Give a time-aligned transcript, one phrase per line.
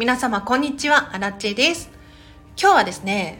[0.00, 1.90] 皆様こんにちは、アラチェです。
[2.58, 3.38] 今日はですね、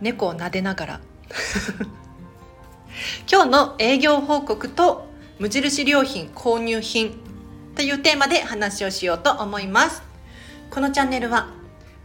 [0.00, 1.00] 猫を撫でながら
[3.28, 5.08] 今日の営業報告と
[5.40, 7.18] 無印良品購入品
[7.74, 10.04] というテーマで話をしようと思います。
[10.70, 11.48] このチャンネルは、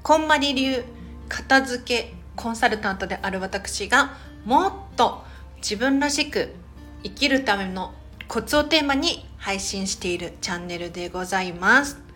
[0.02, 0.84] こんまり流
[1.30, 5.23] 片付けコンサルタントである私がもっと
[5.57, 6.55] 自分らしく
[7.04, 7.93] 生きるための
[8.27, 12.12] コツをテーマに配信しているチャンネルでございます。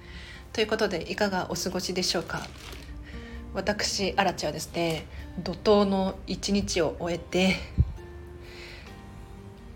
[0.58, 2.42] ということでいかがお過ごしでしょうか？
[3.54, 5.06] 私アラチはですね
[5.44, 7.58] 怒涛の一日を終えて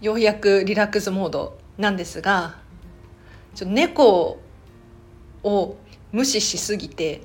[0.02, 2.56] ようやくリラックスモードなんですが
[3.54, 4.40] ちょ猫
[5.44, 5.76] を
[6.12, 7.22] 無視しすぎて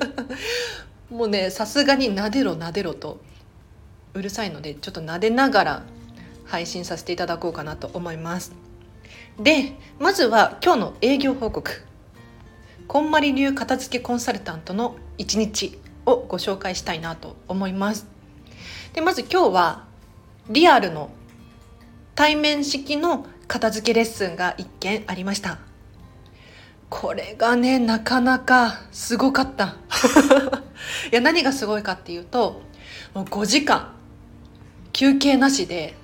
[1.08, 3.22] もうねさすがに撫でろ撫でろと
[4.12, 5.82] うるさいのでちょっと撫でながら
[6.44, 8.52] 配信させていただこうかなと思います。
[9.38, 11.89] でまずは今日の営業報告。
[12.90, 18.08] こんまり流片付けコンサルタントの一日をご紹介したいなと思います。
[18.94, 19.84] でまず今日は
[20.48, 21.08] リアルの
[22.16, 25.58] 対面式の片付けレッスンが1件ありました。
[26.88, 29.76] これがね、なかなかすごかった。
[31.12, 32.60] いや、何がすごいかっていうと、
[33.14, 33.94] もう5時間、
[34.92, 35.94] 休憩なしで、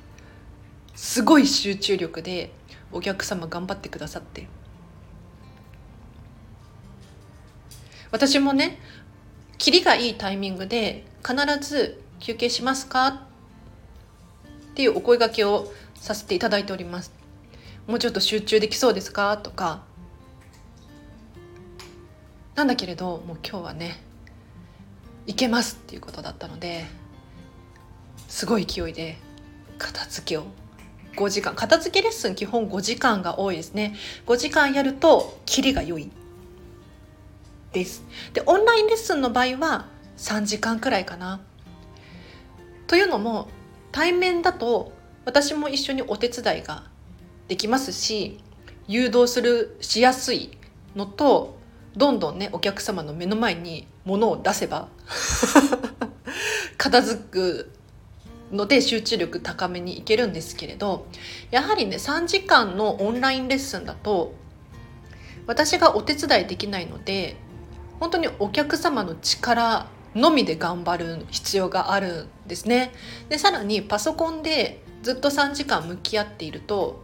[0.95, 2.53] すごい集中力で
[2.93, 4.47] お客様頑張ってくださって、
[8.17, 8.78] 私もね
[9.59, 13.09] キリがいいタイミングで必ず休憩しますか？
[13.09, 13.19] っ
[14.75, 17.12] ていうお声がけをさせていただいております。
[17.87, 19.37] もうちょっと集中できそうですか？
[19.37, 19.83] とか。
[22.55, 24.03] なんだけれどもう今日はね
[25.27, 26.87] いけますっていうことだったので
[28.28, 29.19] すごい勢いで
[29.77, 30.47] 片付けを
[31.17, 31.55] 5時間。
[31.55, 33.94] 片付けレッスン基本5時間が多いですね。
[34.27, 36.11] 5時間やるとキリが良い。
[37.76, 38.03] です。
[38.32, 41.41] でオンラインレッスンの場合は3時間くらいかな。
[42.87, 43.48] というのも
[43.92, 44.92] 対面だと
[45.26, 46.84] 私も一緒にお手伝いが
[47.48, 48.38] できますし
[48.88, 50.56] 誘導するしやすい
[50.94, 51.59] のと
[51.97, 54.88] どんどんねお客様の目の前に物を出せば
[56.78, 57.72] 片付く
[58.53, 61.06] ので集中力高めにいけるんですけれど
[61.50, 64.34] やはりね3時間のオンラインレッスンだと
[65.47, 67.36] 私がお手伝いできないので
[68.01, 72.93] 本当にお客様の力のみで頑張る必要があるんですね。
[73.29, 77.03] でさらにパソコンでずっと3時間向き合っていると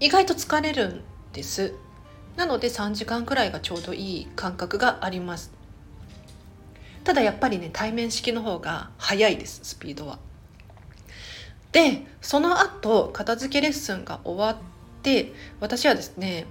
[0.00, 1.74] 意外と疲れるんです。
[2.36, 5.52] なので3時間くらいがちょうどいい感覚があります。
[7.04, 10.18] ただやっぱりね対面式の方が早いですスピードは。
[11.72, 16.46] でその後片付けレッスンが終わって私はですね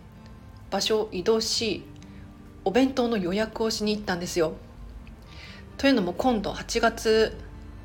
[0.69, 1.83] 場所を移動し
[2.67, 4.51] お弁当の予約をしに行ったんですよ。
[5.77, 7.37] というのも今度8月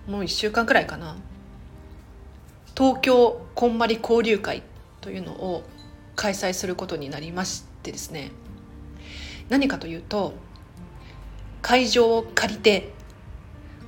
[0.09, 1.15] もう1週間くらいかな
[2.77, 4.65] 東京こんまり交流会
[5.01, 5.63] というのを
[6.17, 8.33] 開催することになりましてですね
[9.49, 10.33] 何かというと
[11.61, 12.91] 会場を借りて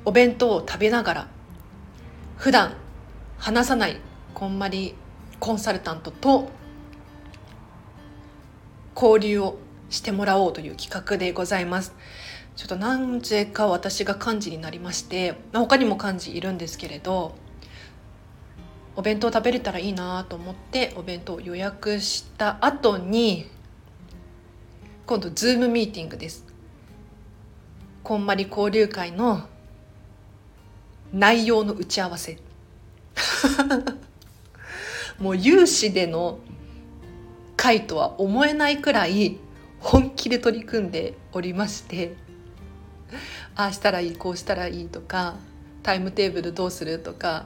[0.05, 1.29] お弁当を食べながら
[2.37, 2.75] 普段
[3.39, 3.97] 話さない
[4.33, 4.95] こんまり
[5.41, 6.51] コンサルタントと
[8.95, 9.59] 交流を
[9.91, 11.95] してもらおうという企画でございます。
[12.57, 17.35] ちょっとなぜか私が幹事になりまして、まあ、他にも幹事いるんですけれど
[18.95, 23.51] お弁当食べれたらいいなと思ってお弁当を予約した後に
[25.07, 26.45] 今度ズームミーティングです
[28.05, 29.49] こんまり交流会の
[31.13, 32.39] 内容の打ち合わせ
[35.19, 36.39] もう有志での
[37.57, 39.39] 会とは思えないくらい
[39.85, 42.17] 本気で取り組んでおりまして
[43.55, 45.37] ああしたらいいこうしたらいいとか
[45.83, 47.45] タイムテーブルどうするとか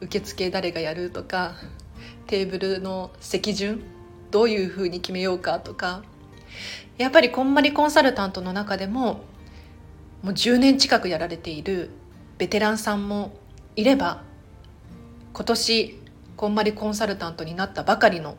[0.00, 1.56] 受付誰がやるとか
[2.26, 3.82] テーブルの席順
[4.30, 6.02] どういうふうに決めようかとか
[6.96, 9.24] やっぱりこんまりコンサルタントの中でも
[10.22, 11.90] もう10年近くやられている
[12.38, 13.36] ベテランさんも
[13.76, 14.22] いれば
[15.34, 16.00] 今年
[16.36, 18.38] こんまりコンサルタントになったばかりの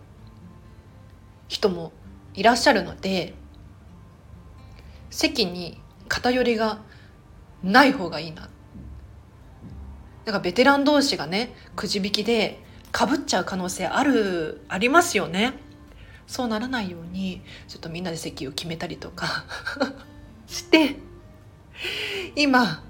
[1.47, 1.91] 人も
[2.35, 3.33] いらっしゃるので
[5.09, 6.79] 席に偏りが
[7.63, 8.49] ない方がいいな。
[10.25, 12.59] だからベテラン同士がねくじ引きで
[12.91, 15.53] かぶっちゃう可能性あるありますよね。
[16.27, 19.45] そうならないようにちょっとみんなで席を決めたりとか
[20.47, 20.95] して
[22.35, 22.83] 今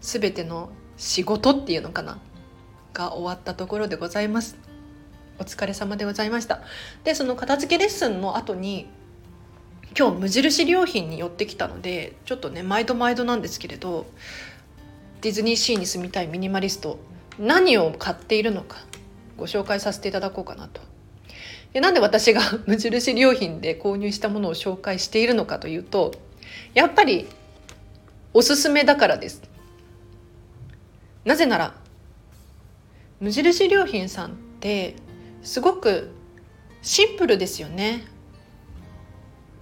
[0.00, 2.18] 全ての仕事っていうのかな
[2.94, 4.67] が終わったところでございます。
[5.38, 6.60] お疲れ様でございました
[7.04, 8.86] でその片付けレッスンの後に
[9.98, 14.06] 今日無印良品に寄ってきたのでちょっとね毎度毎度なんですけれど
[15.20, 16.98] ディズニーシーに住みたいミニマリスト
[17.38, 18.78] 何を買っているのか
[19.36, 20.80] ご紹介させていただこうかなと。
[21.72, 26.14] でなんで私が 無印良品で購入したものを紹介しているのかというと
[26.74, 27.26] やっぱり
[28.32, 29.42] おすすめだからです。
[31.24, 31.74] なぜなら
[33.20, 34.94] 無印良品さんって
[35.42, 36.10] すごく
[36.82, 38.04] シンプルですよね。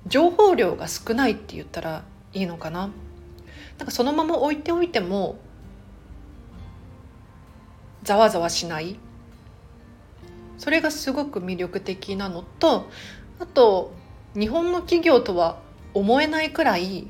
[0.07, 2.91] 情報量が少ないって言ったらいいのかな。
[3.79, 5.39] なんかそのまま置いておいても
[8.03, 8.97] ざわざわしない。
[10.59, 12.89] それがすごく魅力的なのと
[13.39, 13.93] あと
[14.35, 15.59] 日本の企業とは
[15.93, 17.09] 思えないくらい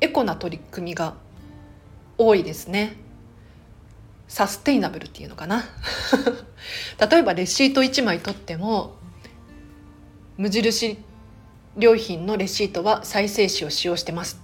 [0.00, 1.14] エコな取り組みが
[2.18, 2.96] 多いですね。
[4.34, 5.64] サステイナブルっていうのかな？
[7.08, 8.96] 例えばレシート1枚取っても
[10.36, 10.98] 無印
[11.78, 14.40] 良品のレシートは再生紙を使用してます。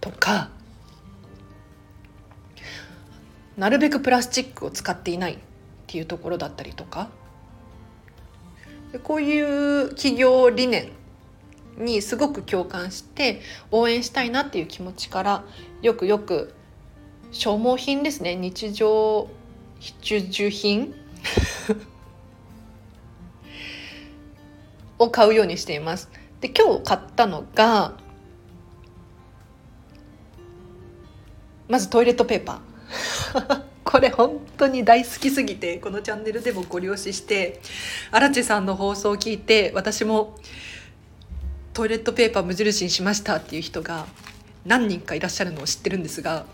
[0.00, 0.50] とか
[3.56, 5.38] なるべくプラスチックを使っていないっ
[5.86, 7.08] ていうところだったりとか。
[9.04, 10.90] こういう企業理念
[11.76, 15.44] にすごく共感して応援したいなっていう気持ちから
[15.82, 16.54] よくよく
[17.30, 18.36] 消耗品ですね。
[18.36, 19.28] 日常
[19.78, 20.94] 必需品。
[24.98, 26.10] を買うようにしています。
[26.40, 27.94] で今日買ったのが
[31.68, 33.62] まずトイレットペーパー。
[33.84, 37.60] これ本当に大好きすぎてこのチャンネルでもご了承して
[38.10, 40.36] 荒地さんの放送を聞いて私も
[41.72, 44.06] トイレットペーパー無印にしましたっていう人が
[44.64, 46.46] 何人かいらっしゃるのを知ってるんですが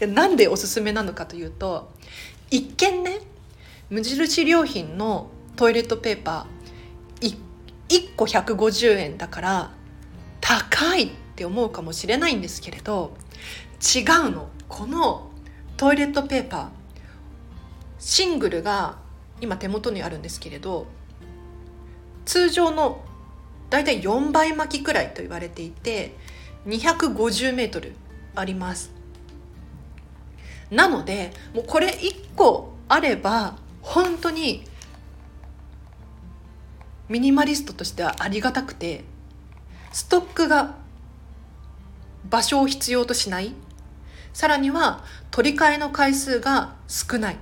[0.00, 1.90] なんでおすすめなのかというと
[2.50, 3.20] 一見ね
[3.90, 7.36] 無印良品のトイレットペーパー
[7.88, 9.70] 1, 個150円だから
[10.40, 13.16] 高いって思うかもしれないんですけれど
[13.82, 14.48] 違うの。
[14.68, 15.30] この
[15.76, 16.68] トイレットペーパー
[17.98, 18.98] シングルが
[19.40, 20.86] 今手元にあるんですけれど
[22.24, 23.04] 通常の
[23.68, 26.14] だいたい4倍巻きくらいと言われていて
[26.66, 27.94] 250メートル
[28.34, 28.92] あります。
[30.70, 34.64] なのでもうこれ1個あれば本当に
[37.08, 39.04] ミニマリストとしてはありがたくて
[39.92, 40.76] ストックが
[42.28, 43.54] 場所を必要としない。
[44.32, 45.02] さらには
[45.32, 47.36] 取り替えの回数が少ない。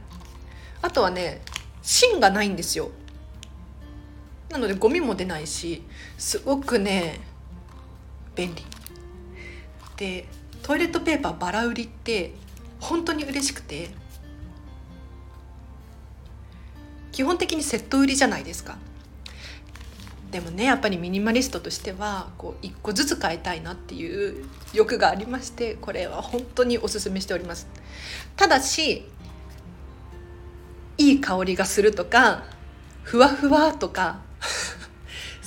[0.81, 1.43] あとはね
[1.83, 2.91] 芯がないんですよ。
[4.49, 5.83] なのでゴミも出ないし
[6.17, 7.21] すごくね
[8.35, 8.65] 便利。
[9.99, 10.27] で
[10.63, 12.33] トイレットペーパーバラ売りって
[12.81, 13.91] 本当に嬉しくて
[17.13, 18.79] 基本的にセット売りじゃないですか。
[20.31, 27.67] でもねやっぱりミニマリストとしてはこう1個ずつ買いたいなっていう欲がありましてこれは本当におすすめしております。
[28.37, 29.05] ただし
[30.99, 32.45] いい香りがするとか
[33.03, 34.21] ふわふわとか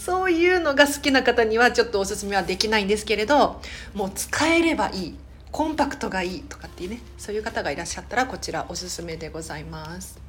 [0.03, 3.62] そういうのが好きな方にはちょっとおすすめはできないんですけれど
[3.94, 5.15] もう使えればいい
[5.51, 10.20] コンパクトがいいとかっていうねそういう方がいらっしゃったらこちらおすすめでございます。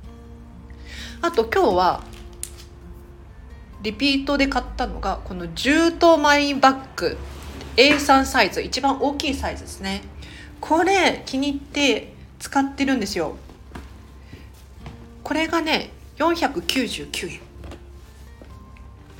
[1.22, 2.04] あと今日は
[3.80, 7.16] リピートで買ったのがこのジトマインバッグ。
[7.76, 8.60] A3 サイズ。
[8.60, 10.02] 一番大きいサイズですね。
[10.60, 13.36] これ気に入って使ってるんですよ。
[15.24, 17.51] これがね499円。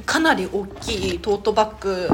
[0.06, 2.09] かなり大きいトートバッグ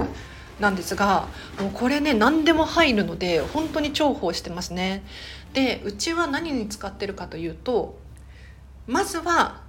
[0.60, 1.28] なんですが
[1.60, 5.04] もうこれね何でも入るので本当に重宝してますね。
[5.52, 7.98] でうちは何に使ってるかというと
[8.86, 9.62] まずは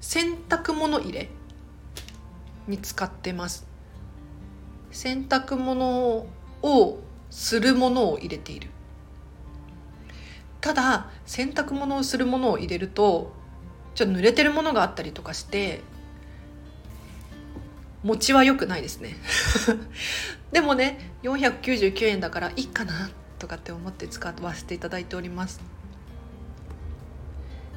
[0.00, 1.28] 洗濯物入れ
[2.66, 3.66] に使ってます。
[4.90, 6.26] 洗濯物
[6.62, 7.00] を
[7.30, 8.70] するものを入れている。
[10.60, 13.32] ただ洗濯物をするものを入れると
[13.94, 15.80] ちょっと濡れてるものがあったりとかして
[18.02, 19.16] 持ちは良くないですね。
[20.52, 25.60] でもね499円だからいいかなとかって思って使わせていただいております。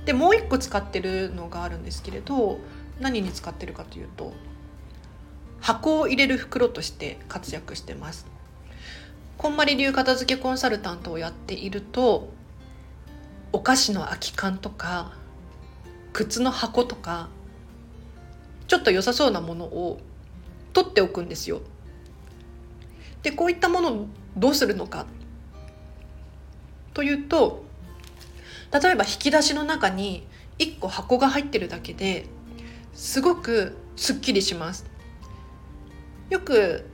[0.06, 2.60] でもう一個使ってるのがあるんですけれど
[3.00, 4.34] 何に使ってるかというと
[5.60, 8.26] 箱を入れる袋として活躍してます。
[9.38, 12.30] こんまり流片付けコンサルタントをやっていると
[13.52, 15.14] お菓子の空き缶とか
[16.14, 17.30] 靴の箱とか
[18.68, 20.00] ちょっと良さそうなものを
[20.74, 21.62] 取っておくんですよ。
[23.24, 25.06] でこういったものをどうするのか。
[26.94, 27.64] というと
[28.72, 30.28] 例えば引き出しの中に
[30.60, 32.26] 1個箱が入ってるだけで
[32.94, 34.86] すごくすっきりします。
[36.30, 36.86] よく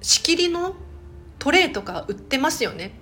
[0.00, 0.74] 仕切りの
[1.38, 2.98] トレイとか売ってますよね。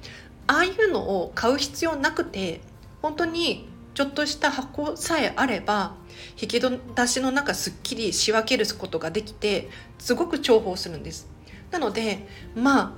[0.47, 2.61] ああいうのを買う必要なくて
[3.07, 5.95] 本当にちょっとした箱さえあれば
[6.43, 9.69] 引き出しの中すっきり仕分けることができて
[10.01, 11.29] すごく重宝するんです。
[11.71, 12.93] なのでまあ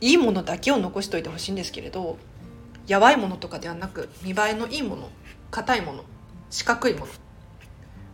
[0.00, 2.16] いいものだけを残しておいてほしいんですけれど
[2.86, 5.10] やばいものとかではなく見栄えのいいもの
[5.50, 6.04] 硬いもの
[6.48, 7.12] 四角いもの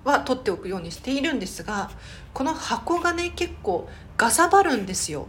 [0.05, 1.91] は取っておくようにしているんですが
[2.33, 3.87] この箱がね結構
[4.17, 5.27] ガサバるんですよ。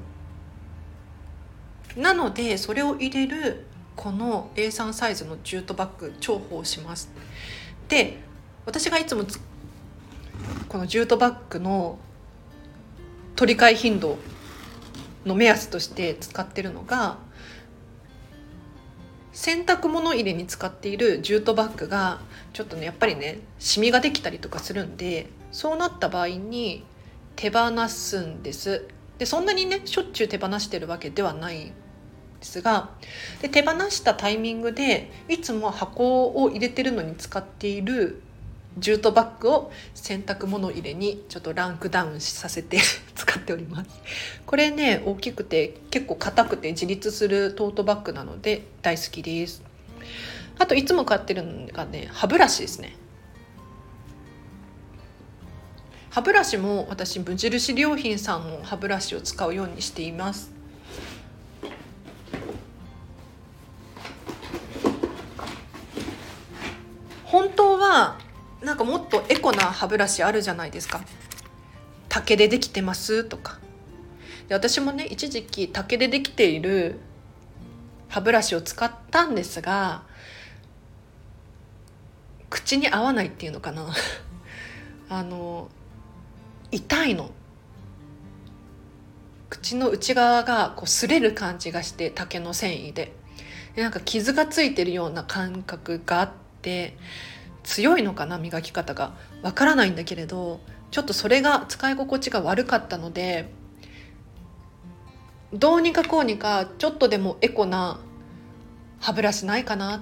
[1.97, 3.67] なのでそれを入れる
[4.01, 7.11] この A3 サイズのジュートバッグ重宝します。
[7.87, 8.17] で
[8.65, 9.25] 私がいつも
[10.69, 11.99] このジュートバッグの
[13.35, 14.17] 取り替え頻度
[15.23, 17.19] の目安として使ってるのが
[19.33, 22.21] 洗濯物入れに使っているジュートバッグが
[22.53, 26.83] ちょっとねやっぱりねシミができたりとかするんでそうなった場合に
[27.35, 28.87] 手放すんです。
[29.19, 31.71] でそんなにねしょっちゅう手放してるわけではない
[32.41, 32.89] ですが
[33.41, 38.21] で手放したタイミングでいつも箱を入れてるのに使っている
[38.77, 42.79] ジュートバッグを洗濯物入れにちょっとランクダウンさせて
[43.15, 43.89] 使っております。
[44.45, 49.61] これね大きくて結構硬くて自立するトートバッグなので大好きです。
[50.57, 52.95] あといつも買ってるのがね歯ブラシですね。
[56.09, 60.60] 歯ブラシも私無印良品さんの歯ブラシを使うようにしています。
[67.31, 68.19] 本当は
[68.61, 70.99] なんかもっとエコな歯ブラシあるじゃないですか。
[72.09, 73.57] 竹でできてますとか。
[74.49, 76.99] で私もね一時期竹でできている
[78.09, 80.03] 歯ブラシを使ったんですが
[82.49, 83.87] 口に合わないっていうのかな。
[85.07, 85.69] あの
[86.69, 87.31] 痛いの。
[89.49, 93.13] 口の内側がこう擦れる感じがして竹の繊維で。
[93.73, 96.97] でなんか傷がついてるような感覚があって
[97.63, 99.13] 強いのかな磨き方が。
[99.41, 100.59] わからないんだけれど
[100.91, 103.49] ちょっとそれが使い心地が悪かったので
[105.53, 107.99] どうにかこうにかちょっとでもエコな
[108.99, 110.01] 歯ブラシないかなっ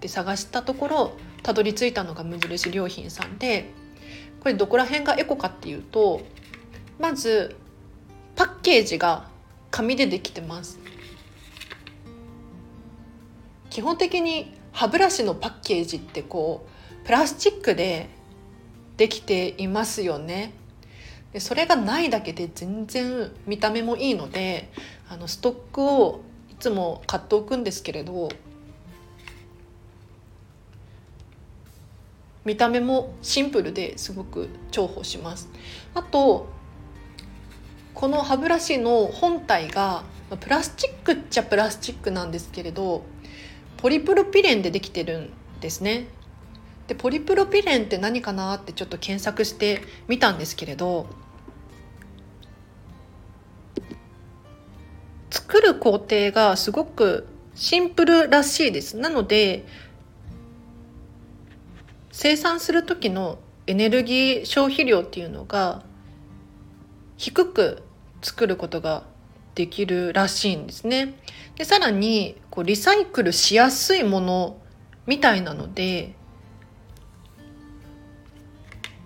[0.00, 3.72] て探したところたどり着いたのが無印良品さんで
[4.40, 6.22] これどこら辺がエコかっていうと
[6.98, 7.56] まず
[8.36, 9.28] パッケージが
[9.70, 10.78] 紙でできてます。
[13.68, 16.66] 基本的に歯ブラシのパッケージってこ
[17.02, 18.10] うプラスチックで
[18.98, 20.52] できていますよね。
[21.32, 24.70] でそれがないだけで全然見た目もいいので
[25.08, 28.28] あのストックをいつも買っておくんですけれど
[32.44, 35.48] 見た目もシンプルですごく重宝します。
[35.94, 36.48] あと
[37.94, 40.04] この歯ブラシの本体が
[40.38, 43.04] プラスチックっちゃプラスチックなんですけれど
[43.86, 46.08] ポリプロピレンでできてるんですね。
[46.88, 51.06] でポリプロピレンって何かなってちょっと検索してみたんですけれど
[55.30, 58.96] 作る工程がすごくシンプルらしいです。
[58.96, 59.64] なので
[62.10, 63.38] 生産する時の
[63.68, 65.84] エネルギー消費量っていうのが
[67.16, 67.84] 低く
[68.20, 69.04] 作ることが
[69.56, 71.18] できるらしいんですね。
[71.56, 74.58] でさらにこうリサイクルしやすいもの
[75.06, 76.14] みたいなので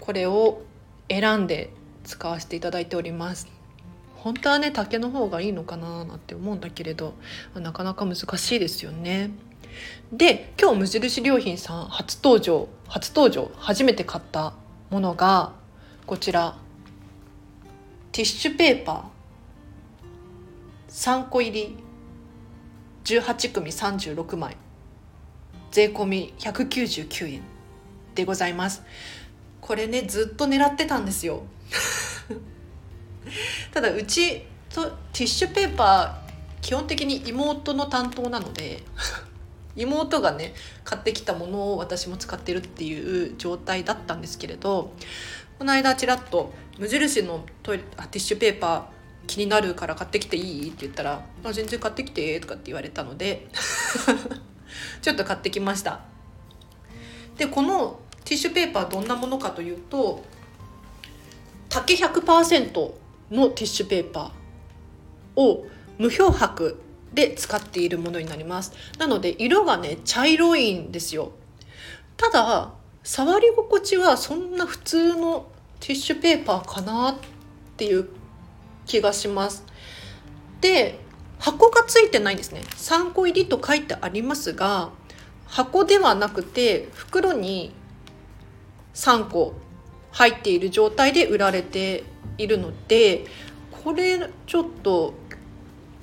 [0.01, 0.61] これを
[1.09, 1.71] 選んで
[2.05, 3.49] 使わせていただいております。
[4.17, 7.15] 本当はね竹の方がいいのかななんて思うんだけれど
[7.55, 9.31] なかなか難しいですよね。
[10.13, 14.53] で今日無印良品さん初登場初登場初めて買った
[14.91, 15.53] ものが
[16.07, 16.59] こちら。
[18.13, 19.20] ティッシュペーパー。
[21.01, 21.77] 3個入り
[23.05, 24.55] 18組36枚。
[25.71, 27.43] 税込み199円
[28.15, 28.83] でございます。
[29.63, 31.45] これねずっと狙ってたんですよ。
[33.73, 38.83] ただうちとティッシュペーパー基本的に妹の担当なので
[39.77, 40.53] 妹がね
[40.85, 44.93] 買ってきたものを私も使ってるっていう状態だったんですけれど
[45.59, 49.00] この間ちらっと無印のトイレあティッシュペーパー
[49.31, 50.69] 気になるから買ってきていい？
[50.71, 53.47] って言ったら「あ全然買ってきて」とかって言われたので
[55.01, 56.01] ちょっと買ってきました。
[57.37, 60.25] でこのティッシュペーパーどんなものかというと
[61.69, 62.73] 竹100%
[63.31, 65.65] のティッシュペーパーを
[65.99, 66.81] 無漂白
[67.15, 68.73] で使っているものになります。
[68.99, 71.31] なので色がね茶色いんですよ。
[72.17, 72.73] ただ
[73.05, 75.47] 触り心地はそんな普通の
[75.79, 77.17] ティッシュペーパーかなっ
[77.77, 78.09] ていう
[78.91, 79.65] 気がします。
[80.61, 80.99] で
[81.39, 82.63] 箱がついてないんですね。
[82.77, 84.91] 3個入りと書いてありますが
[85.47, 87.73] 箱ではなくて袋に
[88.95, 89.55] 3個
[90.11, 92.05] 入っている状態で売られて
[92.37, 93.27] いるので
[93.85, 95.15] これちょっと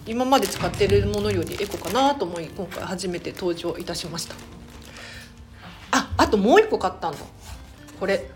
[0.05, 4.35] 今まで使ってるものよりエコかなと思い今回初めて登場いたしました。
[5.91, 7.19] ああともう一個買ったんだ
[7.99, 8.29] これ。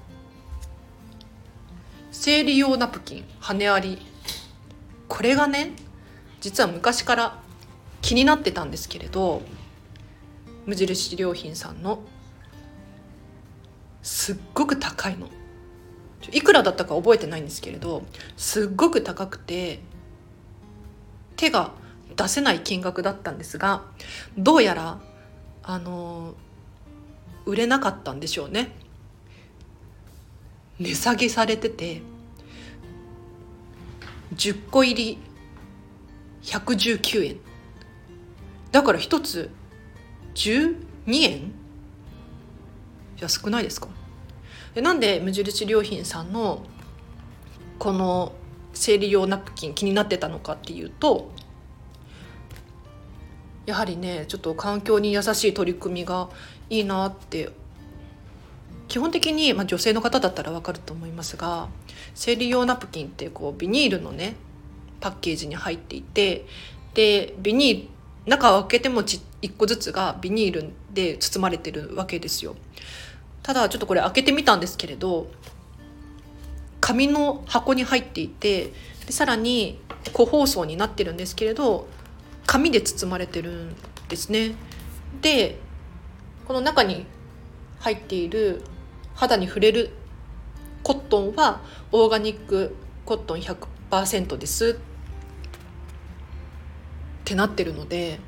[2.11, 3.25] 生理用ナプキン。
[3.39, 4.10] 羽あり。
[5.11, 5.73] これがね
[6.39, 7.37] 実は昔から
[8.01, 9.41] 気になってたんですけれど
[10.65, 11.99] 無印良品さんの
[14.01, 15.27] すっごく高いの。
[16.31, 18.03] いくらだったか覚えてないんですけれど
[18.37, 19.79] すっごく高くて
[21.35, 21.71] 手が
[22.15, 23.83] 出せない金額だったんですが
[24.37, 25.01] どうやら
[25.63, 26.35] あの
[27.45, 28.71] 売れなかったんでしょうね。
[30.79, 32.01] 値下げされてて
[34.35, 35.17] 10個入り
[36.43, 37.37] 119円
[38.71, 39.49] だから1つ
[40.35, 40.75] 12
[41.23, 41.51] 円
[43.19, 43.87] 安くないですか？
[44.73, 46.63] でなんで無印良品さんの
[47.77, 48.33] この
[48.73, 51.31] 生理用ナプキン気になってたのかっていうと
[53.65, 56.29] やはりねちょっと環境に優しい取り組みが
[56.69, 57.49] いいなって
[58.87, 61.67] 基本的に、まあ、女性の方だったら分かると思いますが
[62.13, 64.35] 生理用ナプキンってこうビニールのね
[64.99, 66.45] パッケージに入っていて
[66.93, 67.89] でビニール
[68.29, 72.55] 中を開けてもち1個ずつがビニールで包まれてるわけですよ。
[73.41, 75.27] ただちょっとこれ開けてみたんですけれど
[76.79, 78.71] 紙の箱に入っていて
[79.07, 79.79] でさらに
[80.13, 81.87] 個包装になってるんですけれど
[82.45, 83.75] 紙で包まれてるん
[84.09, 84.53] ですね。
[85.21, 85.57] で
[86.47, 87.05] この中に
[87.79, 88.61] 入っている
[89.15, 89.91] 肌に触れる
[90.83, 94.81] コットンはオーガニックコットン100%ですっ
[97.23, 98.19] てなってるので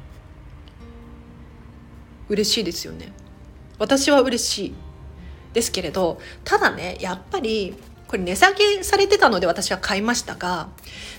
[2.30, 3.12] 嬉しいですよね。
[3.80, 4.74] 私は嬉しい
[5.54, 7.76] ですけれどただねやっぱり
[8.08, 10.70] これ値下げされてたので私は買いましたが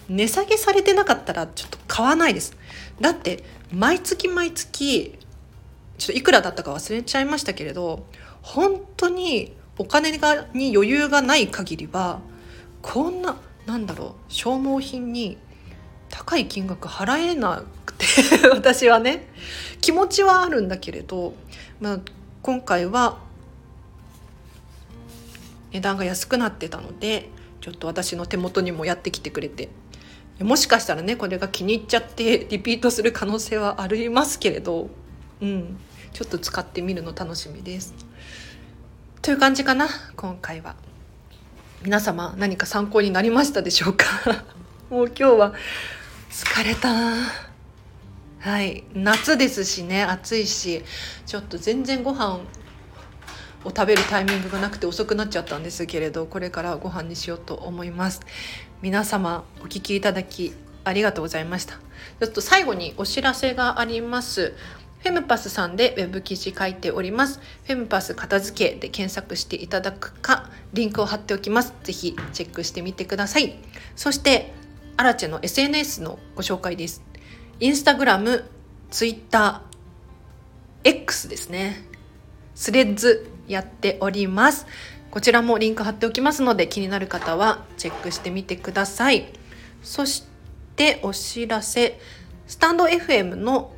[0.08, 2.56] 値下げされてなかったらちょっと買わないです。
[3.00, 5.18] だって毎月毎月
[5.98, 8.06] ちょっといくらだったか忘れちゃいましたけれど
[8.42, 12.20] 本当にお金がに余裕がない限りは
[12.82, 15.38] こんななんだろう消耗品に
[16.10, 18.06] 高い金額払えなくて
[18.52, 19.28] 私はね
[19.80, 21.34] 気持ちはあるんだけれど、
[21.80, 22.00] まあ、
[22.42, 23.18] 今回は
[25.72, 27.28] 値段が安くなってたので
[27.60, 29.70] ちょっと私の手元にもやってきてくれて
[30.40, 34.88] もしかしたらねこれが気に入っちゃってリピートする可能性はありますけれど
[35.40, 35.78] うん
[36.12, 37.92] ちょっと使ってみるの楽しみです。
[39.24, 40.76] という感じかな今回は。
[41.82, 44.04] 皆様何か参考になりましたでしょうか？
[44.90, 45.54] もう今日は
[46.30, 46.90] 疲れた。
[48.40, 48.84] はい。
[48.92, 50.84] 夏ですしね暑いし
[51.24, 52.40] ちょっと全然ご飯を
[53.68, 58.20] 食べるタイミングがなくて遅くなっちゃったんですけれどこれからご飯にしようと思います。
[58.82, 60.52] 皆様お聞きいただき
[60.84, 61.76] ありがとうございました。
[62.20, 64.52] ちょっと最後にお知らせがあります。
[65.04, 67.38] フェムパスさんでウェブ記事書いております。
[67.64, 71.74] フェムパス片付けで検索していただくか、リンクを貼っておきます。
[71.82, 73.54] ぜひチェックしてみてください。
[73.96, 74.54] そして、
[74.96, 77.02] アラチェの SNS のご紹介です。
[77.60, 78.46] インスタグラム、
[78.90, 81.84] ツイッター、X ですね。
[82.54, 84.66] スレッズやっております。
[85.10, 89.26] こちらもリンク貼っておきますので気になる方はチェックしてみてください。
[89.82, 90.24] そし
[90.76, 92.00] てお知らせ、
[92.46, 93.73] スタンド FM の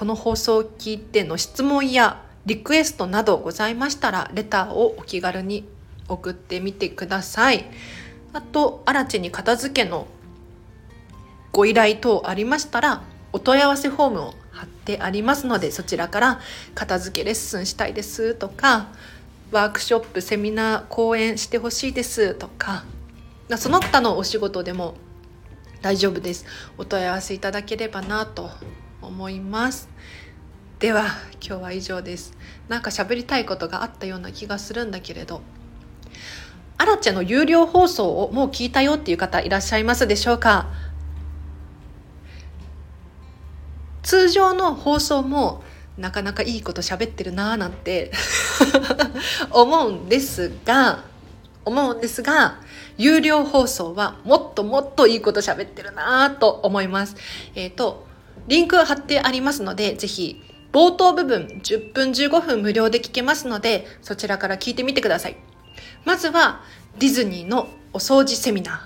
[0.00, 5.68] この放送を聞いての質問やリクエストなどございましたらレターをお気軽に
[6.08, 7.66] 送ってみてください。
[8.32, 10.06] あとアラチに片付けの
[11.52, 13.02] ご依頼等ありましたら
[13.34, 16.40] お問い合わせフォームを貼ってありますのでそちらから
[16.74, 18.86] 片付けレッスンしたいですとか
[19.50, 22.84] ワークショップセミナー講演してほしいですとか
[23.58, 24.94] その他のお仕事でも
[25.82, 26.46] 大丈夫です。
[26.78, 28.48] お問い合わせいただければなと
[29.02, 29.88] 思います。
[30.78, 31.06] では
[31.46, 32.36] 今日は以上です。
[32.68, 35.42] なんか喋りたいことがあったような気がするんだけれど。
[36.78, 40.68] アラチェの有料放送をもう聞いたよっていう方いらっしゃいますでしょうか？
[44.02, 45.62] 通常の放送も
[45.98, 48.10] なかなかいいこと喋ってるなーなんて
[49.52, 51.04] 思うんですが
[51.66, 52.60] 思うんですが
[52.96, 57.14] 有料放送はもっともっといいこと喋ってるなと思います。
[57.54, 58.06] えっ、ー、と
[58.48, 65.36] リンク貼ってありますので、ぜひ冒頭部分10分15分無料で聞けますので、そちらから聞いてみてください。
[66.04, 66.62] まずは、
[66.98, 68.78] ディズニーのお掃除セミナー。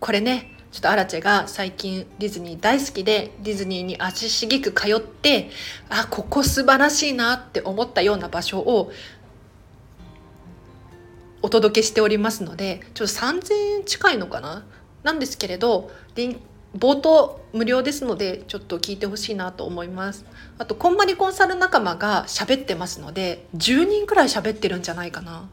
[0.00, 5.50] これね、ちょっとアラチェが最近ディズニー大好きで、ディズニーに足しげく通って、
[5.88, 8.90] あ、ここ素晴らしいなって思ったような場所を
[11.42, 14.64] お届けしておりますので、ちょっと3000円近いのかな？
[15.02, 16.40] なんですけれど、リン
[16.76, 20.24] 冒頭無料ですのでちょっと聞いてほしいなと思います。
[20.58, 25.48] あとこんまりコンサル仲間が喋ってますので10人くらい喋ってるんじゃないかな。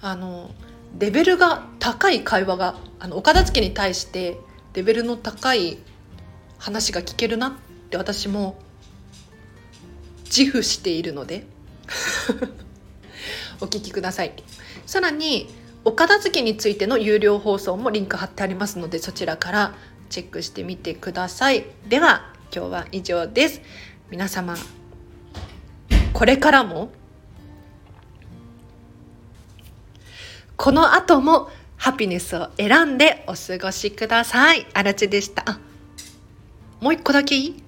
[0.00, 0.50] あの
[0.98, 4.38] レベルが高い会話があのお片付けに対して
[4.74, 5.78] レベルの高い
[6.58, 7.52] 話が聞けるなっ
[7.90, 8.58] て私も
[10.24, 11.46] 自負しているので
[13.60, 14.32] お聞きください。
[14.86, 19.74] さらにお片付けについての有料放送もリンク貼ってありますのでそちらから
[20.14, 23.60] チェックしてみてくださいでは今日は以上です
[24.12, 24.54] 皆様
[26.12, 26.92] これからも
[30.56, 34.68] この後もハピネスを選んでお過ごしください。
[34.72, 35.58] あらちでした。
[36.80, 37.62] もう一個だけいい？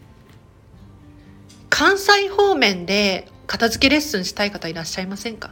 [1.69, 5.51] 関西方面で片付けレッスンしたい方いらっしゃいませんか？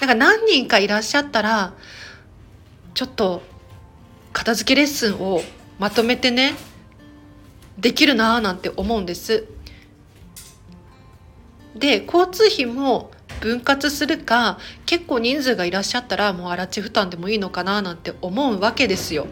[0.00, 1.74] なんか何人かいらっしゃったら、
[2.94, 3.42] ちょっと
[4.38, 5.42] 片付けレッスンを
[5.80, 6.54] まとめてね
[7.76, 9.48] できるなーなんて思うんです。
[11.74, 19.26] で交通費も分割するか結構人数がいらっしゃったらもう荒地負担でもいいのかななんて思うわけですよ。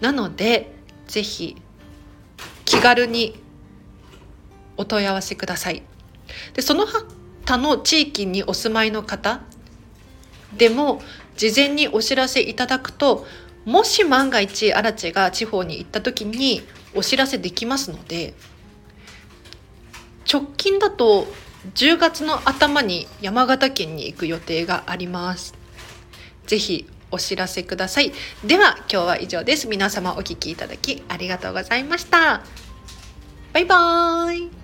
[0.00, 0.72] なので
[1.06, 1.56] 是非
[2.64, 3.42] 気軽に
[4.78, 5.82] お問い合わせください。
[6.54, 9.42] でその他の地域にお住まいの方
[10.56, 11.02] でも
[11.36, 13.26] 事前にお知らせいただくと
[13.64, 16.62] もし万が一アラチェが地方に行った時に
[16.94, 18.34] お知らせできますので
[20.30, 21.26] 直近だと
[21.74, 25.54] 10月の頭に山形県に行く予定があります。
[26.46, 28.12] ぜひお知らせください。
[28.44, 29.68] では今日は以上です。
[29.68, 32.42] 皆様お聴きいただきありがとうございました。
[33.52, 34.59] バイバーイ